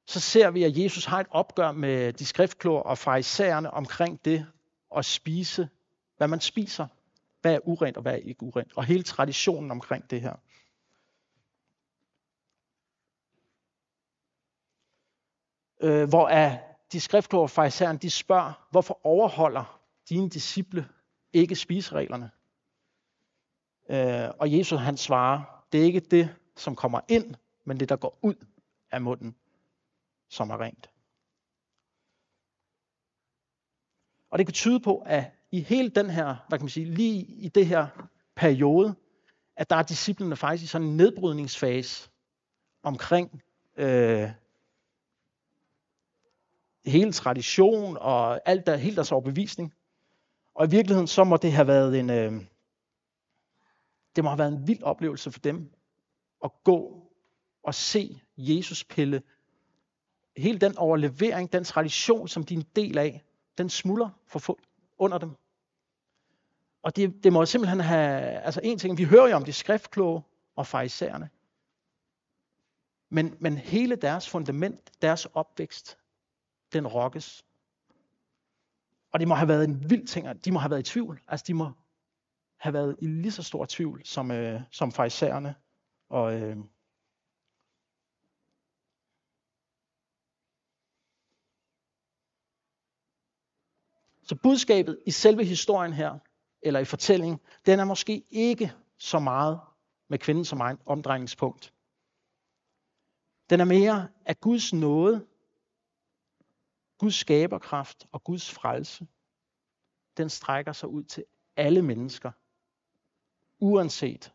så 0.07 0.21
ser 0.21 0.51
vi, 0.51 0.63
at 0.63 0.79
Jesus 0.79 1.05
har 1.05 1.21
et 1.21 1.27
opgør 1.31 1.73
med 1.73 2.13
de 2.13 2.27
skriftkloge 2.27 2.83
og 2.83 2.99
farisæerne 2.99 3.71
omkring 3.71 4.25
det 4.25 4.47
at 4.97 5.05
spise, 5.05 5.69
hvad 6.17 6.29
man 6.29 6.41
spiser, 6.41 6.87
hvad 7.41 7.55
er 7.55 7.69
urent 7.69 7.97
og 7.97 8.03
hvad 8.03 8.13
er 8.13 8.17
ikke 8.17 8.43
urent, 8.43 8.73
og 8.77 8.85
hele 8.85 9.03
traditionen 9.03 9.71
omkring 9.71 10.11
det 10.11 10.21
her. 10.21 10.37
Øh, 15.81 16.09
hvor 16.09 16.29
er 16.29 16.59
de 16.93 17.01
skriftkloge 17.01 17.43
og 17.43 17.51
farisæerne, 17.51 17.99
de 17.99 18.11
spørger, 18.11 18.67
hvorfor 18.71 19.07
overholder 19.07 19.81
dine 20.09 20.31
disciple 20.31 20.89
ikke 21.33 21.57
spisereglerne? 21.57 22.31
Øh, 23.91 24.31
og 24.39 24.59
Jesus 24.59 24.81
han 24.81 24.97
svarer, 24.97 25.65
det 25.73 25.81
er 25.81 25.85
ikke 25.85 26.01
det, 26.01 26.37
som 26.57 26.77
kommer 26.77 27.01
ind, 27.09 27.35
men 27.65 27.81
det, 27.81 27.89
der 27.89 27.97
går 27.97 28.19
ud 28.23 28.35
af 28.91 29.01
munden, 29.01 29.37
som 30.29 30.51
er 30.51 30.61
rent. 30.61 30.91
Og 34.31 34.39
det 34.39 34.47
kan 34.47 34.55
tyde 34.55 34.81
på, 34.81 35.03
at 35.07 35.25
i 35.51 35.61
hele 35.61 35.89
den 35.89 36.11
her, 36.11 36.37
hvad 36.49 36.59
kan 36.59 36.65
man 36.65 36.71
sige, 36.71 36.87
lige 36.87 37.21
i 37.25 37.49
det 37.49 37.67
her 37.67 37.87
periode, 38.37 38.95
at 39.57 39.71
der 39.71 39.77
er 39.77 39.83
disciplene 39.83 40.37
faktisk 40.37 40.65
i 40.65 40.67
sådan 40.67 40.87
en 40.87 40.97
nedbrydningsfase 40.97 42.11
omkring 42.83 43.43
øh, 43.77 44.31
hele 46.85 47.13
tradition 47.13 47.97
og 48.01 48.49
alt 48.49 48.67
der, 48.67 48.77
helt 48.77 48.97
deres 48.97 49.13
overbevisning. 49.13 49.75
Og 50.55 50.67
i 50.67 50.71
virkeligheden 50.71 51.07
så 51.07 51.25
må 51.25 51.37
det 51.37 51.53
have 51.53 51.67
været 51.67 52.01
en, 52.01 52.11
øh, 52.11 52.33
det 54.17 54.25
må 54.25 54.31
have 54.31 54.39
været 54.39 54.53
en 54.53 54.67
vild 54.67 54.83
oplevelse 54.83 55.31
for 55.31 55.41
dem 55.41 55.73
at 56.45 56.51
gå 56.65 57.11
og 57.63 57.75
se 57.75 58.23
Jesus 58.37 58.85
pille 58.85 59.23
hele 60.37 60.59
den 60.59 60.79
overlevering, 60.79 61.53
den 61.53 61.65
tradition, 61.65 62.29
som 62.29 62.43
de 62.45 62.55
er 62.55 62.59
en 62.59 62.67
del 62.77 62.99
af, 62.99 63.25
den 63.59 63.71
smuldrer 63.71 64.11
for 64.27 64.59
under 64.99 65.19
dem. 65.19 65.31
Og 66.83 66.97
det, 66.97 67.25
det 67.25 67.33
må 67.33 67.47
simpelthen 67.47 67.81
have, 67.81 68.21
altså 68.21 68.61
en 68.65 68.79
ting, 68.79 68.99
vi 68.99 69.05
hører 69.05 69.29
jo 69.29 69.37
om 69.37 69.45
de 69.45 69.53
skriftkloge 69.53 70.23
og 70.57 70.67
farisæerne, 70.67 71.31
men, 73.09 73.37
men 73.41 73.57
hele 73.57 73.97
deres 73.97 74.29
fundament, 74.29 75.03
deres 75.03 75.27
opvækst, 75.27 75.99
den 76.73 76.87
rokkes. 76.87 77.45
Og 79.13 79.21
det 79.21 79.29
må 79.29 79.35
have 79.35 79.49
været 79.49 79.65
en 79.65 79.91
vild 79.91 80.07
ting, 80.07 80.45
de 80.45 80.53
må 80.53 80.59
have 80.59 80.71
været 80.71 80.81
i 80.89 80.93
tvivl. 80.93 81.21
Altså 81.29 81.45
de 81.47 81.55
må 81.55 81.71
have 82.57 82.73
været 82.73 82.97
i 82.99 83.07
lige 83.07 83.33
så 83.33 83.43
stor 83.43 83.67
tvivl 83.69 84.03
som, 84.05 84.31
øh, 84.31 84.61
som 84.71 84.93
farisæerne 84.93 85.55
og, 86.13 86.41
øh, 86.41 86.57
Så 94.23 94.37
budskabet 94.43 95.03
i 95.07 95.11
selve 95.11 95.45
historien 95.45 95.93
her, 95.93 96.19
eller 96.63 96.81
i 96.81 96.85
fortællingen, 96.85 97.41
den 97.67 97.81
er 97.81 97.85
måske 97.85 98.25
ikke 98.31 98.73
så 98.99 99.19
meget 99.19 99.61
med 100.09 100.19
kvinden 100.19 100.45
som 100.45 100.61
egen 100.61 100.79
omdrejningspunkt. 100.87 101.75
Den 103.51 103.61
er 103.61 103.65
mere 103.65 104.09
af 104.27 104.41
Guds 104.41 104.73
nåde, 104.73 105.27
Guds 106.99 107.15
skaberkraft 107.15 108.07
og 108.13 108.25
Guds 108.25 108.51
frelse. 108.51 109.07
Den 110.17 110.29
strækker 110.29 110.73
sig 110.73 110.89
ud 110.89 111.05
til 111.05 111.25
alle 111.57 111.83
mennesker, 111.83 112.33
uanset 113.59 114.33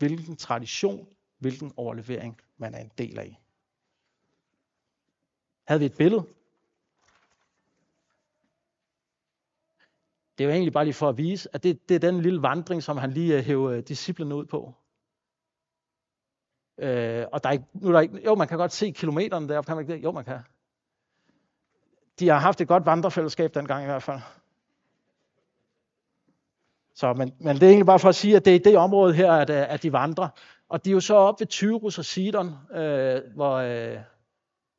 hvilken 0.00 0.36
tradition, 0.36 1.08
hvilken 1.38 1.72
overlevering 1.76 2.40
man 2.56 2.74
er 2.74 2.78
en 2.78 2.90
del 2.98 3.18
af. 3.18 3.40
Havde 5.64 5.80
vi 5.80 5.86
et 5.86 5.96
billede? 5.96 6.26
Det 10.38 10.44
er 10.44 10.48
jo 10.48 10.54
egentlig 10.54 10.72
bare 10.72 10.84
lige 10.84 10.94
for 10.94 11.08
at 11.08 11.16
vise, 11.16 11.48
at 11.52 11.62
det, 11.62 11.88
det 11.88 11.94
er 11.94 11.98
den 11.98 12.20
lille 12.20 12.42
vandring, 12.42 12.82
som 12.82 12.96
han 12.96 13.10
lige 13.10 13.38
øh, 13.38 13.44
hæver 13.44 13.70
øh, 13.70 13.82
disciplene 13.82 14.34
ud 14.34 14.44
på. 14.44 14.74
Øh, 16.78 17.26
og 17.32 17.42
der 17.42 17.48
er 17.48 17.52
ikke, 17.52 17.64
nu 17.72 17.88
er 17.88 17.92
der 17.92 18.00
ikke, 18.00 18.24
jo, 18.24 18.34
man 18.34 18.48
kan 18.48 18.58
godt 18.58 18.72
se 18.72 18.90
kilometerne 18.90 19.48
der, 19.48 19.62
kan 19.62 19.76
man 19.76 19.84
ikke 19.84 19.94
det? 19.94 20.04
Jo, 20.04 20.12
man 20.12 20.24
kan. 20.24 20.38
De 22.18 22.28
har 22.28 22.38
haft 22.38 22.60
et 22.60 22.68
godt 22.68 22.86
vandrefællesskab 22.86 23.54
dengang 23.54 23.82
i 23.82 23.86
hvert 23.86 24.02
fald. 24.02 24.20
Så, 27.00 27.14
men, 27.14 27.36
men 27.38 27.56
det 27.56 27.62
er 27.62 27.68
egentlig 27.68 27.86
bare 27.86 27.98
for 27.98 28.08
at 28.08 28.14
sige, 28.14 28.36
at 28.36 28.44
det 28.44 28.54
er 28.54 28.58
det 28.58 28.76
område 28.76 29.14
her, 29.14 29.32
at, 29.32 29.50
øh, 29.50 29.72
at 29.72 29.82
de 29.82 29.92
vandrer. 29.92 30.28
Og 30.68 30.84
de 30.84 30.90
er 30.90 30.94
jo 30.94 31.00
så 31.00 31.14
op 31.14 31.40
ved 31.40 31.46
Tyrus 31.46 31.98
og 31.98 32.04
Sidon, 32.04 32.46
øh, 32.72 33.34
hvor, 33.34 33.54
øh, 33.54 33.98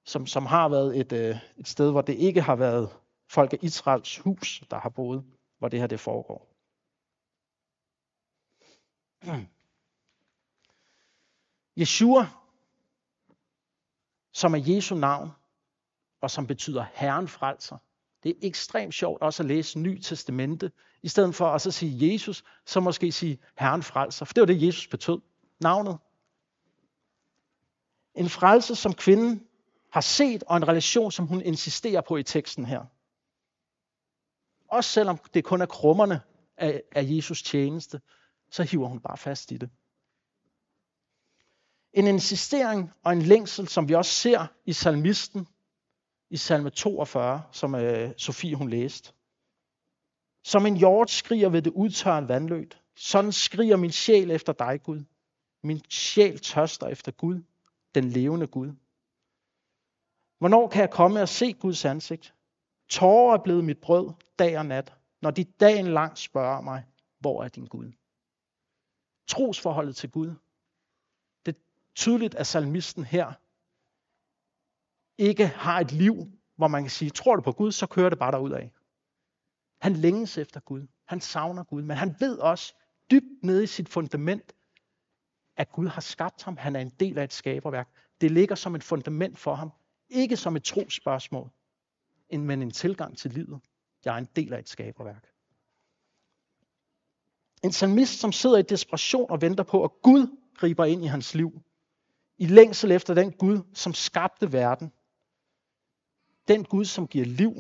som, 0.06 0.28
som 0.28 0.46
har 0.46 0.70
været 0.70 1.00
et, 1.00 1.12
øh, 1.14 1.36
et 1.58 1.68
sted, 1.68 1.92
hvor 1.92 2.02
det 2.02 2.14
ikke 2.14 2.42
har 2.42 2.56
været 2.56 2.90
folk 3.30 3.54
af 3.54 3.58
Israels 3.62 4.18
hus, 4.18 4.64
der 4.72 4.80
har 4.80 4.90
boet 4.90 5.24
hvor 5.60 5.70
det 5.70 5.80
her 5.80 5.88
det 5.88 6.00
foregår. 6.00 6.48
Yeshua, 11.78 12.28
som 14.34 14.54
er 14.54 14.62
Jesu 14.66 14.96
navn, 14.96 15.32
og 16.22 16.32
som 16.32 16.48
betyder 16.48 16.86
Herren 16.94 17.28
frelser. 17.28 17.78
Det 18.24 18.30
er 18.30 18.36
ekstremt 18.42 18.94
sjovt 18.94 19.22
også 19.22 19.44
at 19.44 19.48
læse 19.48 19.80
Ny 19.80 20.00
Testamente, 20.00 20.72
i 21.04 21.08
stedet 21.08 21.36
for 21.36 21.48
at 21.48 21.62
så 21.62 21.72
sige 21.72 22.14
Jesus, 22.14 22.44
så 22.66 22.80
måske 22.80 23.12
sige 23.12 23.40
Herren 23.58 23.84
frelser, 23.84 24.26
for 24.26 24.34
det 24.34 24.42
var 24.42 24.46
det, 24.46 24.68
Jesus 24.68 24.88
betød. 24.88 25.22
Navnet. 25.60 25.98
En 28.16 28.30
frelse, 28.30 28.76
som 28.76 28.94
kvinden 28.94 29.48
har 29.92 30.02
set, 30.02 30.44
og 30.44 30.58
en 30.58 30.68
relation, 30.68 31.12
som 31.12 31.28
hun 31.28 31.42
insisterer 31.42 32.02
på 32.02 32.18
i 32.18 32.24
teksten 32.24 32.66
her. 32.66 32.86
Også 34.68 34.90
selvom 34.90 35.18
det 35.34 35.44
kun 35.44 35.62
er 35.62 35.66
krummerne 35.66 36.22
af, 36.58 36.84
af 36.92 37.04
Jesus 37.08 37.44
tjeneste, 37.44 38.02
så 38.52 38.64
hiver 38.64 38.88
hun 38.88 39.00
bare 39.00 39.18
fast 39.18 39.52
i 39.52 39.58
det. 39.58 39.70
En 41.94 42.08
insistering 42.08 42.92
og 43.04 43.14
en 43.14 43.22
længsel, 43.22 43.68
som 43.68 43.90
vi 43.90 43.94
også 43.94 44.12
ser 44.12 44.48
i 44.66 44.74
salmisten, 44.74 45.48
i 46.32 46.38
salme 46.38 46.70
42, 46.70 47.44
som 47.52 47.76
øh, 47.76 48.12
Sofie 48.18 48.56
hun 48.56 48.70
læste. 48.70 49.14
Som 50.46 50.66
en 50.66 50.78
hjort 50.78 51.10
skriger 51.10 51.50
ved 51.50 51.62
det 51.62 51.72
udtørrende 51.72 52.30
vandløb, 52.30 52.74
sådan 52.96 53.32
skriger 53.32 53.78
min 53.78 53.92
sjæl 53.92 54.32
efter 54.32 54.54
dig, 54.54 54.84
Gud. 54.84 55.04
Min 55.64 55.82
sjæl 55.90 56.40
tørster 56.40 56.88
efter 56.88 57.12
Gud, 57.12 57.42
den 57.96 58.10
levende 58.10 58.48
Gud. 58.48 58.72
Hvornår 60.40 60.68
kan 60.68 60.82
jeg 60.82 60.90
komme 60.90 61.22
og 61.22 61.30
se 61.30 61.54
Guds 61.54 61.86
ansigt? 61.86 62.34
Tårer 62.90 63.38
er 63.38 63.44
blevet 63.44 63.64
mit 63.64 63.82
brød 63.82 64.14
dag 64.40 64.58
og 64.58 64.66
nat. 64.66 64.94
når 65.22 65.32
de 65.32 65.44
dagen 65.44 65.88
lang 65.88 66.18
spørger 66.18 66.62
mig, 66.62 66.86
hvor 67.20 67.44
er 67.44 67.48
din 67.48 67.66
Gud? 67.66 67.92
Trosforholdet 69.28 69.96
til 69.96 70.12
Gud. 70.12 70.34
Det 71.46 71.56
er 71.56 71.60
tydeligt, 71.96 72.36
at 72.36 72.48
salmisten 72.48 73.04
her 73.04 73.34
ikke 75.18 75.48
har 75.48 75.80
et 75.80 75.92
liv, 75.92 76.16
hvor 76.56 76.68
man 76.68 76.84
kan 76.84 76.90
sige, 76.90 77.10
tror 77.10 77.36
du 77.36 77.42
på 77.42 77.52
Gud, 77.52 77.72
så 77.72 77.88
kører 77.88 78.10
det 78.10 78.20
bare 78.20 78.58
af. 78.58 78.72
Han 79.82 79.94
længes 79.94 80.38
efter 80.38 80.60
Gud. 80.60 80.88
Han 81.06 81.22
savner 81.22 81.64
Gud. 81.64 81.82
Men 81.82 81.98
han 81.98 82.16
ved 82.20 82.38
også 82.38 82.74
dybt 83.12 83.44
nede 83.44 83.64
i 83.64 83.68
sit 83.68 83.90
fundament, 83.90 84.54
at 85.58 85.72
Gud 85.72 85.88
har 85.88 86.02
skabt 86.02 86.44
ham. 86.44 86.58
Han 86.58 86.76
er 86.76 86.80
en 86.80 86.90
del 86.90 87.18
af 87.18 87.24
et 87.24 87.34
skaberværk. 87.34 87.90
Det 88.22 88.32
ligger 88.32 88.56
som 88.56 88.76
et 88.76 88.84
fundament 88.84 89.40
for 89.40 89.56
ham. 89.56 89.72
Ikke 90.10 90.38
som 90.38 90.56
et 90.56 90.64
trospørgsmål, 90.64 91.50
men 92.32 92.62
en 92.62 92.72
tilgang 92.72 93.18
til 93.18 93.32
livet. 93.32 93.60
Jeg 94.06 94.14
er 94.14 94.18
en 94.18 94.28
del 94.36 94.54
af 94.54 94.60
et 94.60 94.70
skaberværk. 94.70 95.28
En 97.64 97.72
salmist, 97.72 98.20
som 98.20 98.32
sidder 98.32 98.58
i 98.58 98.62
desperation 98.62 99.32
og 99.32 99.42
venter 99.42 99.64
på, 99.64 99.84
at 99.84 99.92
Gud 100.02 100.38
griber 100.58 100.86
ind 100.86 101.04
i 101.04 101.08
hans 101.08 101.36
liv. 101.36 101.62
I 102.38 102.46
længsel 102.46 102.92
efter 102.92 103.14
den 103.14 103.32
Gud, 103.32 103.62
som 103.74 103.94
skabte 103.94 104.54
verden. 104.54 104.92
Den 106.48 106.64
Gud, 106.64 106.86
som 106.86 107.08
giver 107.08 107.26
liv. 107.26 107.54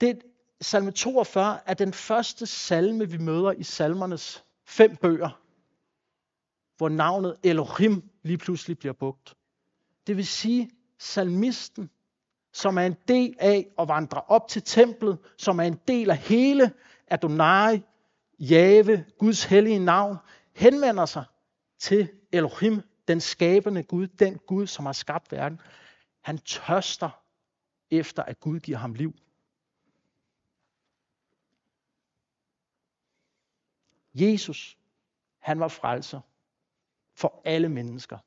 Det, 0.00 0.22
salme 0.60 0.90
42 0.90 1.60
er 1.66 1.74
den 1.74 1.92
første 1.92 2.46
salme, 2.46 3.10
vi 3.10 3.18
møder 3.18 3.52
i 3.52 3.62
salmernes 3.62 4.44
fem 4.64 4.96
bøger, 4.96 5.40
hvor 6.76 6.88
navnet 6.88 7.36
Elohim 7.42 8.10
lige 8.22 8.38
pludselig 8.38 8.78
bliver 8.78 8.92
brugt. 8.92 9.34
Det 10.06 10.16
vil 10.16 10.26
sige, 10.26 10.70
salmisten, 10.98 11.90
som 12.52 12.78
er 12.78 12.82
en 12.82 12.96
del 13.08 13.36
af 13.38 13.66
at 13.78 13.88
vandre 13.88 14.20
op 14.20 14.48
til 14.48 14.62
templet, 14.62 15.18
som 15.38 15.58
er 15.58 15.64
en 15.64 15.80
del 15.88 16.10
af 16.10 16.16
hele 16.16 16.72
Adonai, 17.08 17.82
Jave, 18.38 19.04
Guds 19.18 19.44
hellige 19.44 19.78
navn, 19.78 20.16
henvender 20.54 21.06
sig 21.06 21.24
til 21.78 22.08
Elohim, 22.32 22.80
den 23.08 23.20
skabende 23.20 23.82
Gud, 23.82 24.06
den 24.06 24.38
Gud, 24.38 24.66
som 24.66 24.86
har 24.86 24.92
skabt 24.92 25.32
verden. 25.32 25.60
Han 26.20 26.38
tørster 26.38 27.22
efter, 27.90 28.22
at 28.22 28.40
Gud 28.40 28.60
giver 28.60 28.78
ham 28.78 28.94
liv. 28.94 29.14
Jesus, 34.14 34.78
han 35.38 35.60
var 35.60 35.68
frelser 35.68 36.20
for 37.14 37.42
alle 37.44 37.68
mennesker. 37.68 38.18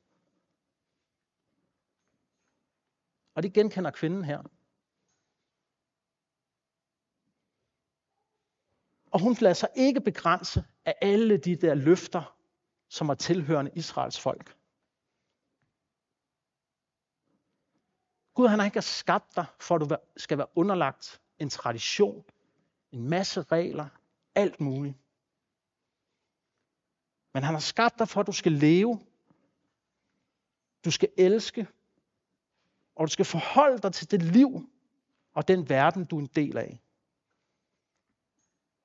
Og 3.34 3.42
det 3.42 3.52
genkender 3.52 3.90
kvinden 3.90 4.24
her. 4.24 4.42
Og 9.10 9.20
hun 9.20 9.36
lader 9.40 9.54
sig 9.54 9.68
ikke 9.76 10.00
begrænse 10.00 10.64
af 10.84 10.94
alle 11.02 11.36
de 11.36 11.56
der 11.56 11.74
løfter, 11.74 12.36
som 12.88 13.08
er 13.08 13.14
tilhørende 13.14 13.70
Israels 13.74 14.20
folk. 14.20 14.59
Gud 18.40 18.48
han 18.48 18.58
har 18.58 18.66
ikke 18.66 18.82
skabt 18.82 19.36
dig, 19.36 19.46
for 19.58 19.74
at 19.74 19.80
du 19.80 19.96
skal 20.16 20.38
være 20.38 20.46
underlagt 20.54 21.20
en 21.38 21.50
tradition, 21.50 22.24
en 22.92 23.08
masse 23.08 23.42
regler, 23.42 23.88
alt 24.34 24.60
muligt. 24.60 24.96
Men 27.34 27.42
han 27.42 27.54
har 27.54 27.60
skabt 27.60 27.98
dig 27.98 28.08
for, 28.08 28.20
at 28.20 28.26
du 28.26 28.32
skal 28.32 28.52
leve. 28.52 29.00
Du 30.84 30.90
skal 30.90 31.08
elske. 31.18 31.68
Og 32.94 33.06
du 33.06 33.12
skal 33.12 33.24
forholde 33.24 33.78
dig 33.78 33.92
til 33.92 34.10
det 34.10 34.22
liv 34.22 34.70
og 35.32 35.48
den 35.48 35.68
verden, 35.68 36.04
du 36.04 36.16
er 36.16 36.20
en 36.20 36.30
del 36.34 36.58
af. 36.58 36.80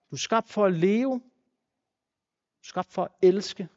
Du 0.09 0.15
er 0.15 0.19
skabt 0.19 0.49
for 0.49 0.65
at 0.65 0.73
leve. 0.73 1.19
Du 1.19 2.61
er 2.61 2.67
skabt 2.67 2.91
for 2.91 3.03
at 3.03 3.11
elske. 3.21 3.69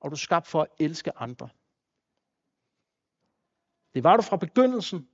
Og 0.00 0.10
du 0.10 0.14
er 0.14 0.18
skabt 0.18 0.46
for 0.46 0.62
at 0.62 0.68
elske 0.78 1.18
andre. 1.18 1.48
Det 3.94 4.04
var 4.04 4.16
du 4.16 4.22
fra 4.22 4.36
begyndelsen. 4.36 5.08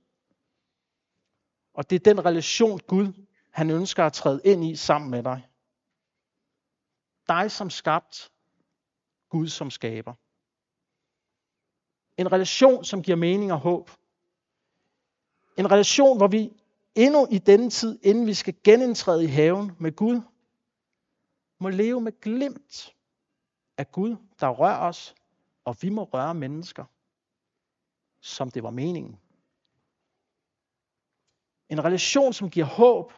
Og 1.73 1.89
det 1.89 1.95
er 1.95 2.13
den 2.13 2.25
relation, 2.25 2.79
Gud 2.79 3.13
han 3.51 3.69
ønsker 3.69 4.03
at 4.03 4.13
træde 4.13 4.41
ind 4.43 4.65
i 4.65 4.75
sammen 4.75 5.11
med 5.11 5.23
dig. 5.23 5.47
Dig 7.27 7.51
som 7.51 7.69
skabt, 7.69 8.31
Gud 9.29 9.47
som 9.47 9.71
skaber. 9.71 10.13
En 12.17 12.31
relation, 12.31 12.83
som 12.83 13.03
giver 13.03 13.17
mening 13.17 13.51
og 13.51 13.59
håb. 13.59 13.89
En 15.57 15.71
relation, 15.71 16.17
hvor 16.17 16.27
vi 16.27 16.53
endnu 16.95 17.27
i 17.31 17.37
denne 17.37 17.69
tid, 17.69 17.99
inden 18.03 18.27
vi 18.27 18.33
skal 18.33 18.55
genindtræde 18.63 19.23
i 19.23 19.27
haven 19.27 19.71
med 19.79 19.95
Gud, 19.95 20.21
må 21.59 21.69
leve 21.69 22.01
med 22.01 22.21
glimt 22.21 22.95
af 23.77 23.91
Gud, 23.91 24.15
der 24.39 24.49
rører 24.49 24.87
os, 24.87 25.15
og 25.65 25.77
vi 25.81 25.89
må 25.89 26.03
røre 26.03 26.33
mennesker, 26.33 26.85
som 28.25 28.51
det 28.51 28.63
var 28.63 28.69
meningen. 28.69 29.19
En 31.69 31.83
relation, 31.83 32.33
som 32.33 32.49
giver 32.49 32.65
håb, 32.65 33.13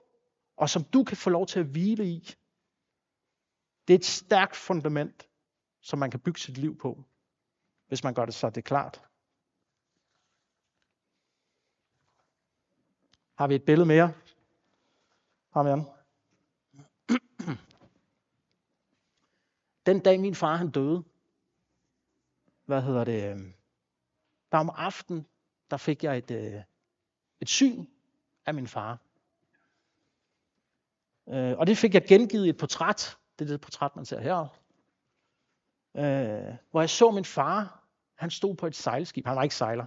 og 0.57 0.69
som 0.69 0.83
du 0.83 1.03
kan 1.03 1.17
få 1.17 1.29
lov 1.29 1.47
til 1.47 1.59
at 1.59 1.65
hvile 1.65 2.05
i. 2.05 2.19
Det 3.87 3.93
er 3.93 3.97
et 3.97 4.05
stærkt 4.05 4.55
fundament, 4.55 5.29
som 5.81 5.99
man 5.99 6.11
kan 6.11 6.19
bygge 6.19 6.39
sit 6.39 6.57
liv 6.57 6.77
på, 6.77 7.03
hvis 7.87 8.03
man 8.03 8.13
gør 8.13 8.25
det 8.25 8.33
så 8.33 8.49
det 8.49 8.57
er 8.57 8.61
klart. 8.61 9.01
Har 13.35 13.47
vi 13.47 13.55
et 13.55 13.65
billede 13.65 13.87
mere? 13.87 14.13
Har 15.51 15.63
vi 15.63 15.83
Den 19.85 19.99
dag 19.99 20.19
min 20.19 20.35
far 20.35 20.55
han 20.55 20.71
døde, 20.71 21.03
hvad 22.65 22.81
hedder 22.81 23.03
det, 23.03 23.31
øhm, 23.31 23.56
der 24.51 24.57
om 24.57 24.71
aftenen, 24.75 25.27
der 25.71 25.77
fik 25.77 26.03
jeg 26.03 26.17
et, 26.17 26.31
øh, 26.31 26.61
et 27.39 27.49
syn 27.49 27.85
af 28.45 28.53
min 28.53 28.67
far. 28.67 28.99
Øh, 31.29 31.57
og 31.57 31.67
det 31.67 31.77
fik 31.77 31.93
jeg 31.93 32.05
gengivet 32.07 32.45
i 32.45 32.49
et 32.49 32.57
portræt. 32.57 33.17
Det 33.39 33.45
er 33.45 33.49
det 33.53 33.61
portræt, 33.61 33.95
man 33.95 34.05
ser 34.05 34.19
her. 34.19 34.59
Øh, 35.97 36.55
hvor 36.71 36.81
jeg 36.81 36.89
så 36.89 37.11
min 37.11 37.25
far, 37.25 37.83
han 38.15 38.31
stod 38.31 38.55
på 38.55 38.67
et 38.67 38.75
sejlskib. 38.75 39.25
Han 39.25 39.35
var 39.35 39.43
ikke 39.43 39.55
sejler. 39.55 39.85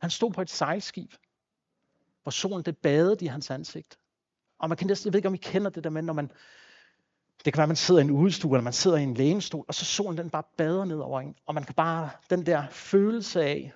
Han 0.00 0.10
stod 0.10 0.32
på 0.32 0.42
et 0.42 0.50
sejlskib 0.50 1.12
hvor 2.26 2.30
solen 2.30 2.62
det 2.62 2.78
badede 2.78 3.24
i 3.24 3.28
hans 3.28 3.50
ansigt. 3.50 3.98
Og 4.58 4.68
man 4.68 4.78
kan 4.78 4.86
næsten, 4.86 5.06
jeg 5.08 5.12
ved 5.12 5.18
ikke, 5.18 5.28
om 5.28 5.34
I 5.34 5.38
kender 5.38 5.70
det 5.70 5.84
der 5.84 5.90
med, 5.90 6.02
når 6.02 6.12
man, 6.12 6.30
det 7.46 7.52
kan 7.52 7.58
være, 7.58 7.64
at 7.64 7.68
man 7.68 7.76
sidder 7.76 8.00
i 8.00 8.04
en 8.04 8.10
udstue, 8.10 8.50
eller 8.50 8.62
man 8.62 8.72
sidder 8.72 8.96
i 8.96 9.02
en 9.02 9.14
lænestol, 9.14 9.64
og 9.68 9.74
så 9.74 9.84
solen 9.84 10.18
den 10.18 10.30
bare 10.30 10.42
bader 10.56 10.84
ned 10.84 10.98
over 10.98 11.20
en. 11.20 11.36
Og 11.46 11.54
man 11.54 11.64
kan 11.64 11.74
bare, 11.74 12.10
den 12.30 12.46
der 12.46 12.68
følelse 12.68 13.42
af, 13.42 13.72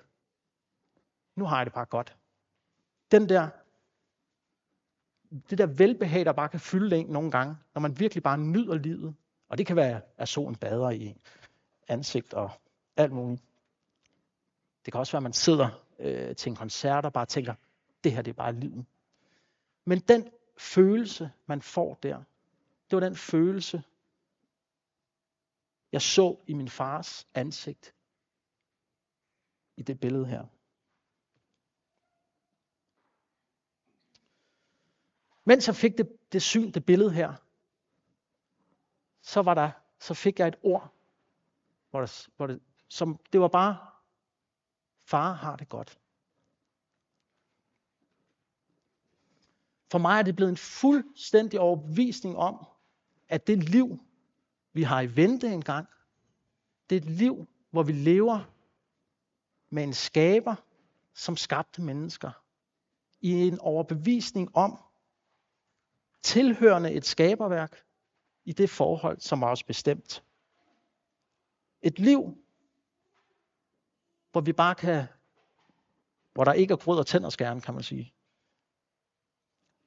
nu 1.35 1.45
har 1.45 1.57
jeg 1.57 1.65
det 1.65 1.73
bare 1.73 1.85
godt. 1.85 2.17
Den 3.11 3.29
der, 3.29 3.49
det 5.49 5.57
der 5.57 5.65
velbehag, 5.65 6.25
der 6.25 6.33
bare 6.33 6.49
kan 6.49 6.59
fylde 6.59 6.97
en 6.97 7.05
nogle 7.05 7.31
gange, 7.31 7.55
når 7.73 7.81
man 7.81 7.99
virkelig 7.99 8.23
bare 8.23 8.37
nyder 8.37 8.75
livet. 8.75 9.15
Og 9.49 9.57
det 9.57 9.65
kan 9.65 9.75
være, 9.75 10.01
at 10.17 10.27
solen 10.27 10.55
bader 10.55 10.89
i 10.89 11.15
ansigt 11.87 12.33
og 12.33 12.51
alt 12.97 13.11
muligt. 13.11 13.41
Det 14.85 14.93
kan 14.93 14.99
også 14.99 15.11
være, 15.11 15.19
at 15.19 15.23
man 15.23 15.33
sidder 15.33 15.83
øh, 15.99 16.35
til 16.35 16.49
en 16.49 16.55
koncert 16.55 17.05
og 17.05 17.13
bare 17.13 17.25
tænker, 17.25 17.53
det 18.03 18.11
her 18.11 18.21
det 18.21 18.31
er 18.31 18.35
bare 18.35 18.53
livet. 18.53 18.85
Men 19.85 19.99
den 19.99 20.29
følelse, 20.57 21.31
man 21.45 21.61
får 21.61 21.99
der, 22.03 22.23
det 22.91 23.01
var 23.01 23.07
den 23.07 23.15
følelse, 23.15 23.83
jeg 25.91 26.01
så 26.01 26.43
i 26.47 26.53
min 26.53 26.69
fars 26.69 27.27
ansigt 27.33 27.95
i 29.77 29.83
det 29.83 29.99
billede 29.99 30.25
her. 30.25 30.47
Mens 35.45 35.67
jeg 35.67 35.75
fik 35.75 35.97
det, 35.97 36.17
det 36.31 36.41
syn, 36.41 36.71
det 36.71 36.85
billede 36.85 37.13
her, 37.13 37.35
så 39.21 39.41
var 39.41 39.53
der, 39.53 39.71
så 39.99 40.13
fik 40.13 40.39
jeg 40.39 40.47
et 40.47 40.59
ord, 40.63 40.93
hvor 41.89 42.01
det, 42.01 42.29
hvor 42.35 42.47
det, 42.47 42.61
som, 42.87 43.19
det 43.33 43.41
var 43.41 43.47
bare, 43.47 43.91
far 45.03 45.33
har 45.33 45.55
det 45.55 45.69
godt. 45.69 45.99
For 49.91 49.97
mig 49.97 50.19
er 50.19 50.23
det 50.23 50.35
blevet 50.35 50.49
en 50.49 50.57
fuldstændig 50.57 51.59
overbevisning 51.59 52.37
om, 52.37 52.67
at 53.31 53.47
det 53.47 53.63
liv, 53.63 53.99
vi 54.73 54.83
har 54.83 55.01
i 55.01 55.15
vente 55.15 55.47
engang, 55.47 55.87
det 56.89 56.95
er 56.95 57.01
et 57.01 57.09
liv, 57.09 57.47
hvor 57.69 57.83
vi 57.83 57.91
lever 57.91 58.39
med 59.69 59.83
en 59.83 59.93
skaber, 59.93 60.55
som 61.13 61.37
skabte 61.37 61.81
mennesker. 61.81 62.31
I 63.21 63.47
en 63.47 63.59
overbevisning 63.59 64.55
om, 64.55 64.83
tilhørende 66.21 66.91
et 66.91 67.05
skaberværk, 67.05 67.83
i 68.45 68.53
det 68.53 68.69
forhold, 68.69 69.19
som 69.19 69.41
er 69.41 69.47
os 69.47 69.63
bestemt. 69.63 70.23
Et 71.81 71.99
liv, 71.99 72.37
hvor 74.31 74.41
vi 74.41 74.53
bare 74.53 74.75
kan, 74.75 75.05
hvor 76.33 76.43
der 76.43 76.53
ikke 76.53 76.71
er 76.71 76.77
grød 76.77 76.99
og 76.99 77.07
tænderskærn, 77.07 77.61
kan 77.61 77.73
man 77.73 77.83
sige 77.83 78.13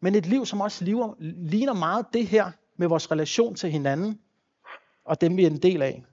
men 0.04 0.14
et 0.14 0.26
liv, 0.26 0.46
som 0.46 0.60
også 0.60 0.84
lever, 0.84 1.14
ligner 1.20 1.72
meget 1.72 2.06
det 2.12 2.26
her 2.26 2.52
med 2.76 2.88
vores 2.88 3.10
relation 3.10 3.54
til 3.54 3.70
hinanden 3.70 4.20
og 5.04 5.20
dem, 5.20 5.36
vi 5.36 5.44
er 5.44 5.50
en 5.50 5.62
del 5.62 5.82
af. 5.82 6.04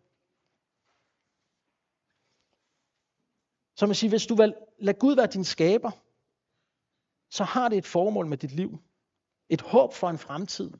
Så 3.76 3.86
man 3.86 3.96
siger, 3.96 4.10
hvis 4.10 4.26
du 4.26 4.36
vil 4.36 4.56
lade 4.80 5.00
Gud 5.00 5.16
være 5.16 5.28
din 5.28 5.44
skaber, 5.44 5.92
så 7.30 7.44
har 7.44 7.70
det 7.70 7.78
et 7.78 7.86
formål 7.86 8.28
med 8.28 8.38
dit 8.38 8.52
liv. 8.52 8.80
Et 9.50 9.62
håb 9.62 9.94
for 9.94 10.10
en 10.10 10.18
fremtid. 10.18 10.72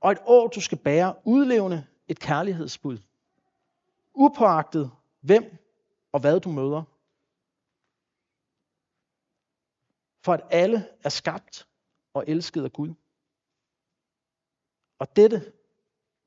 Og 0.00 0.12
et 0.12 0.18
år, 0.26 0.48
du 0.48 0.60
skal 0.60 0.78
bære 0.78 1.14
udlevende 1.24 1.86
et 2.08 2.20
kærlighedsbud. 2.20 2.98
Upåagtet 4.14 4.90
hvem 5.20 5.56
og 6.12 6.20
hvad 6.20 6.40
du 6.40 6.50
møder. 6.50 6.82
For 10.24 10.32
at 10.32 10.40
alle 10.50 10.88
er 11.04 11.08
skabt 11.08 11.68
og 12.14 12.24
elsket 12.26 12.64
af 12.64 12.72
Gud. 12.72 12.94
Og 14.98 15.16
dette, 15.16 15.52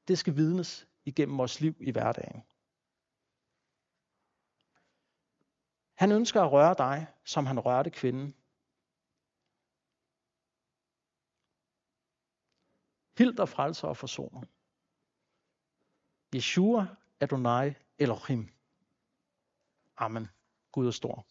det 0.08 0.18
skal 0.18 0.36
vidnes 0.36 0.88
igennem 1.06 1.38
vores 1.38 1.62
liv 1.62 1.76
i 1.80 1.92
hverdagen. 1.92 2.44
Han 6.02 6.12
ønsker 6.12 6.42
at 6.42 6.52
røre 6.52 6.76
dig, 6.78 7.08
som 7.26 7.46
han 7.46 7.60
rørte 7.60 7.90
kvinden. 7.90 8.36
Hild 13.18 13.40
og 13.40 13.50
frelser 13.50 13.88
og 13.88 13.98
forsoner. 13.98 14.42
Yeshua 16.36 16.96
Adonai 17.20 17.74
Elohim. 18.00 18.50
Amen. 19.98 20.28
Gud 20.72 20.88
er 20.88 20.92
stor. 20.92 21.28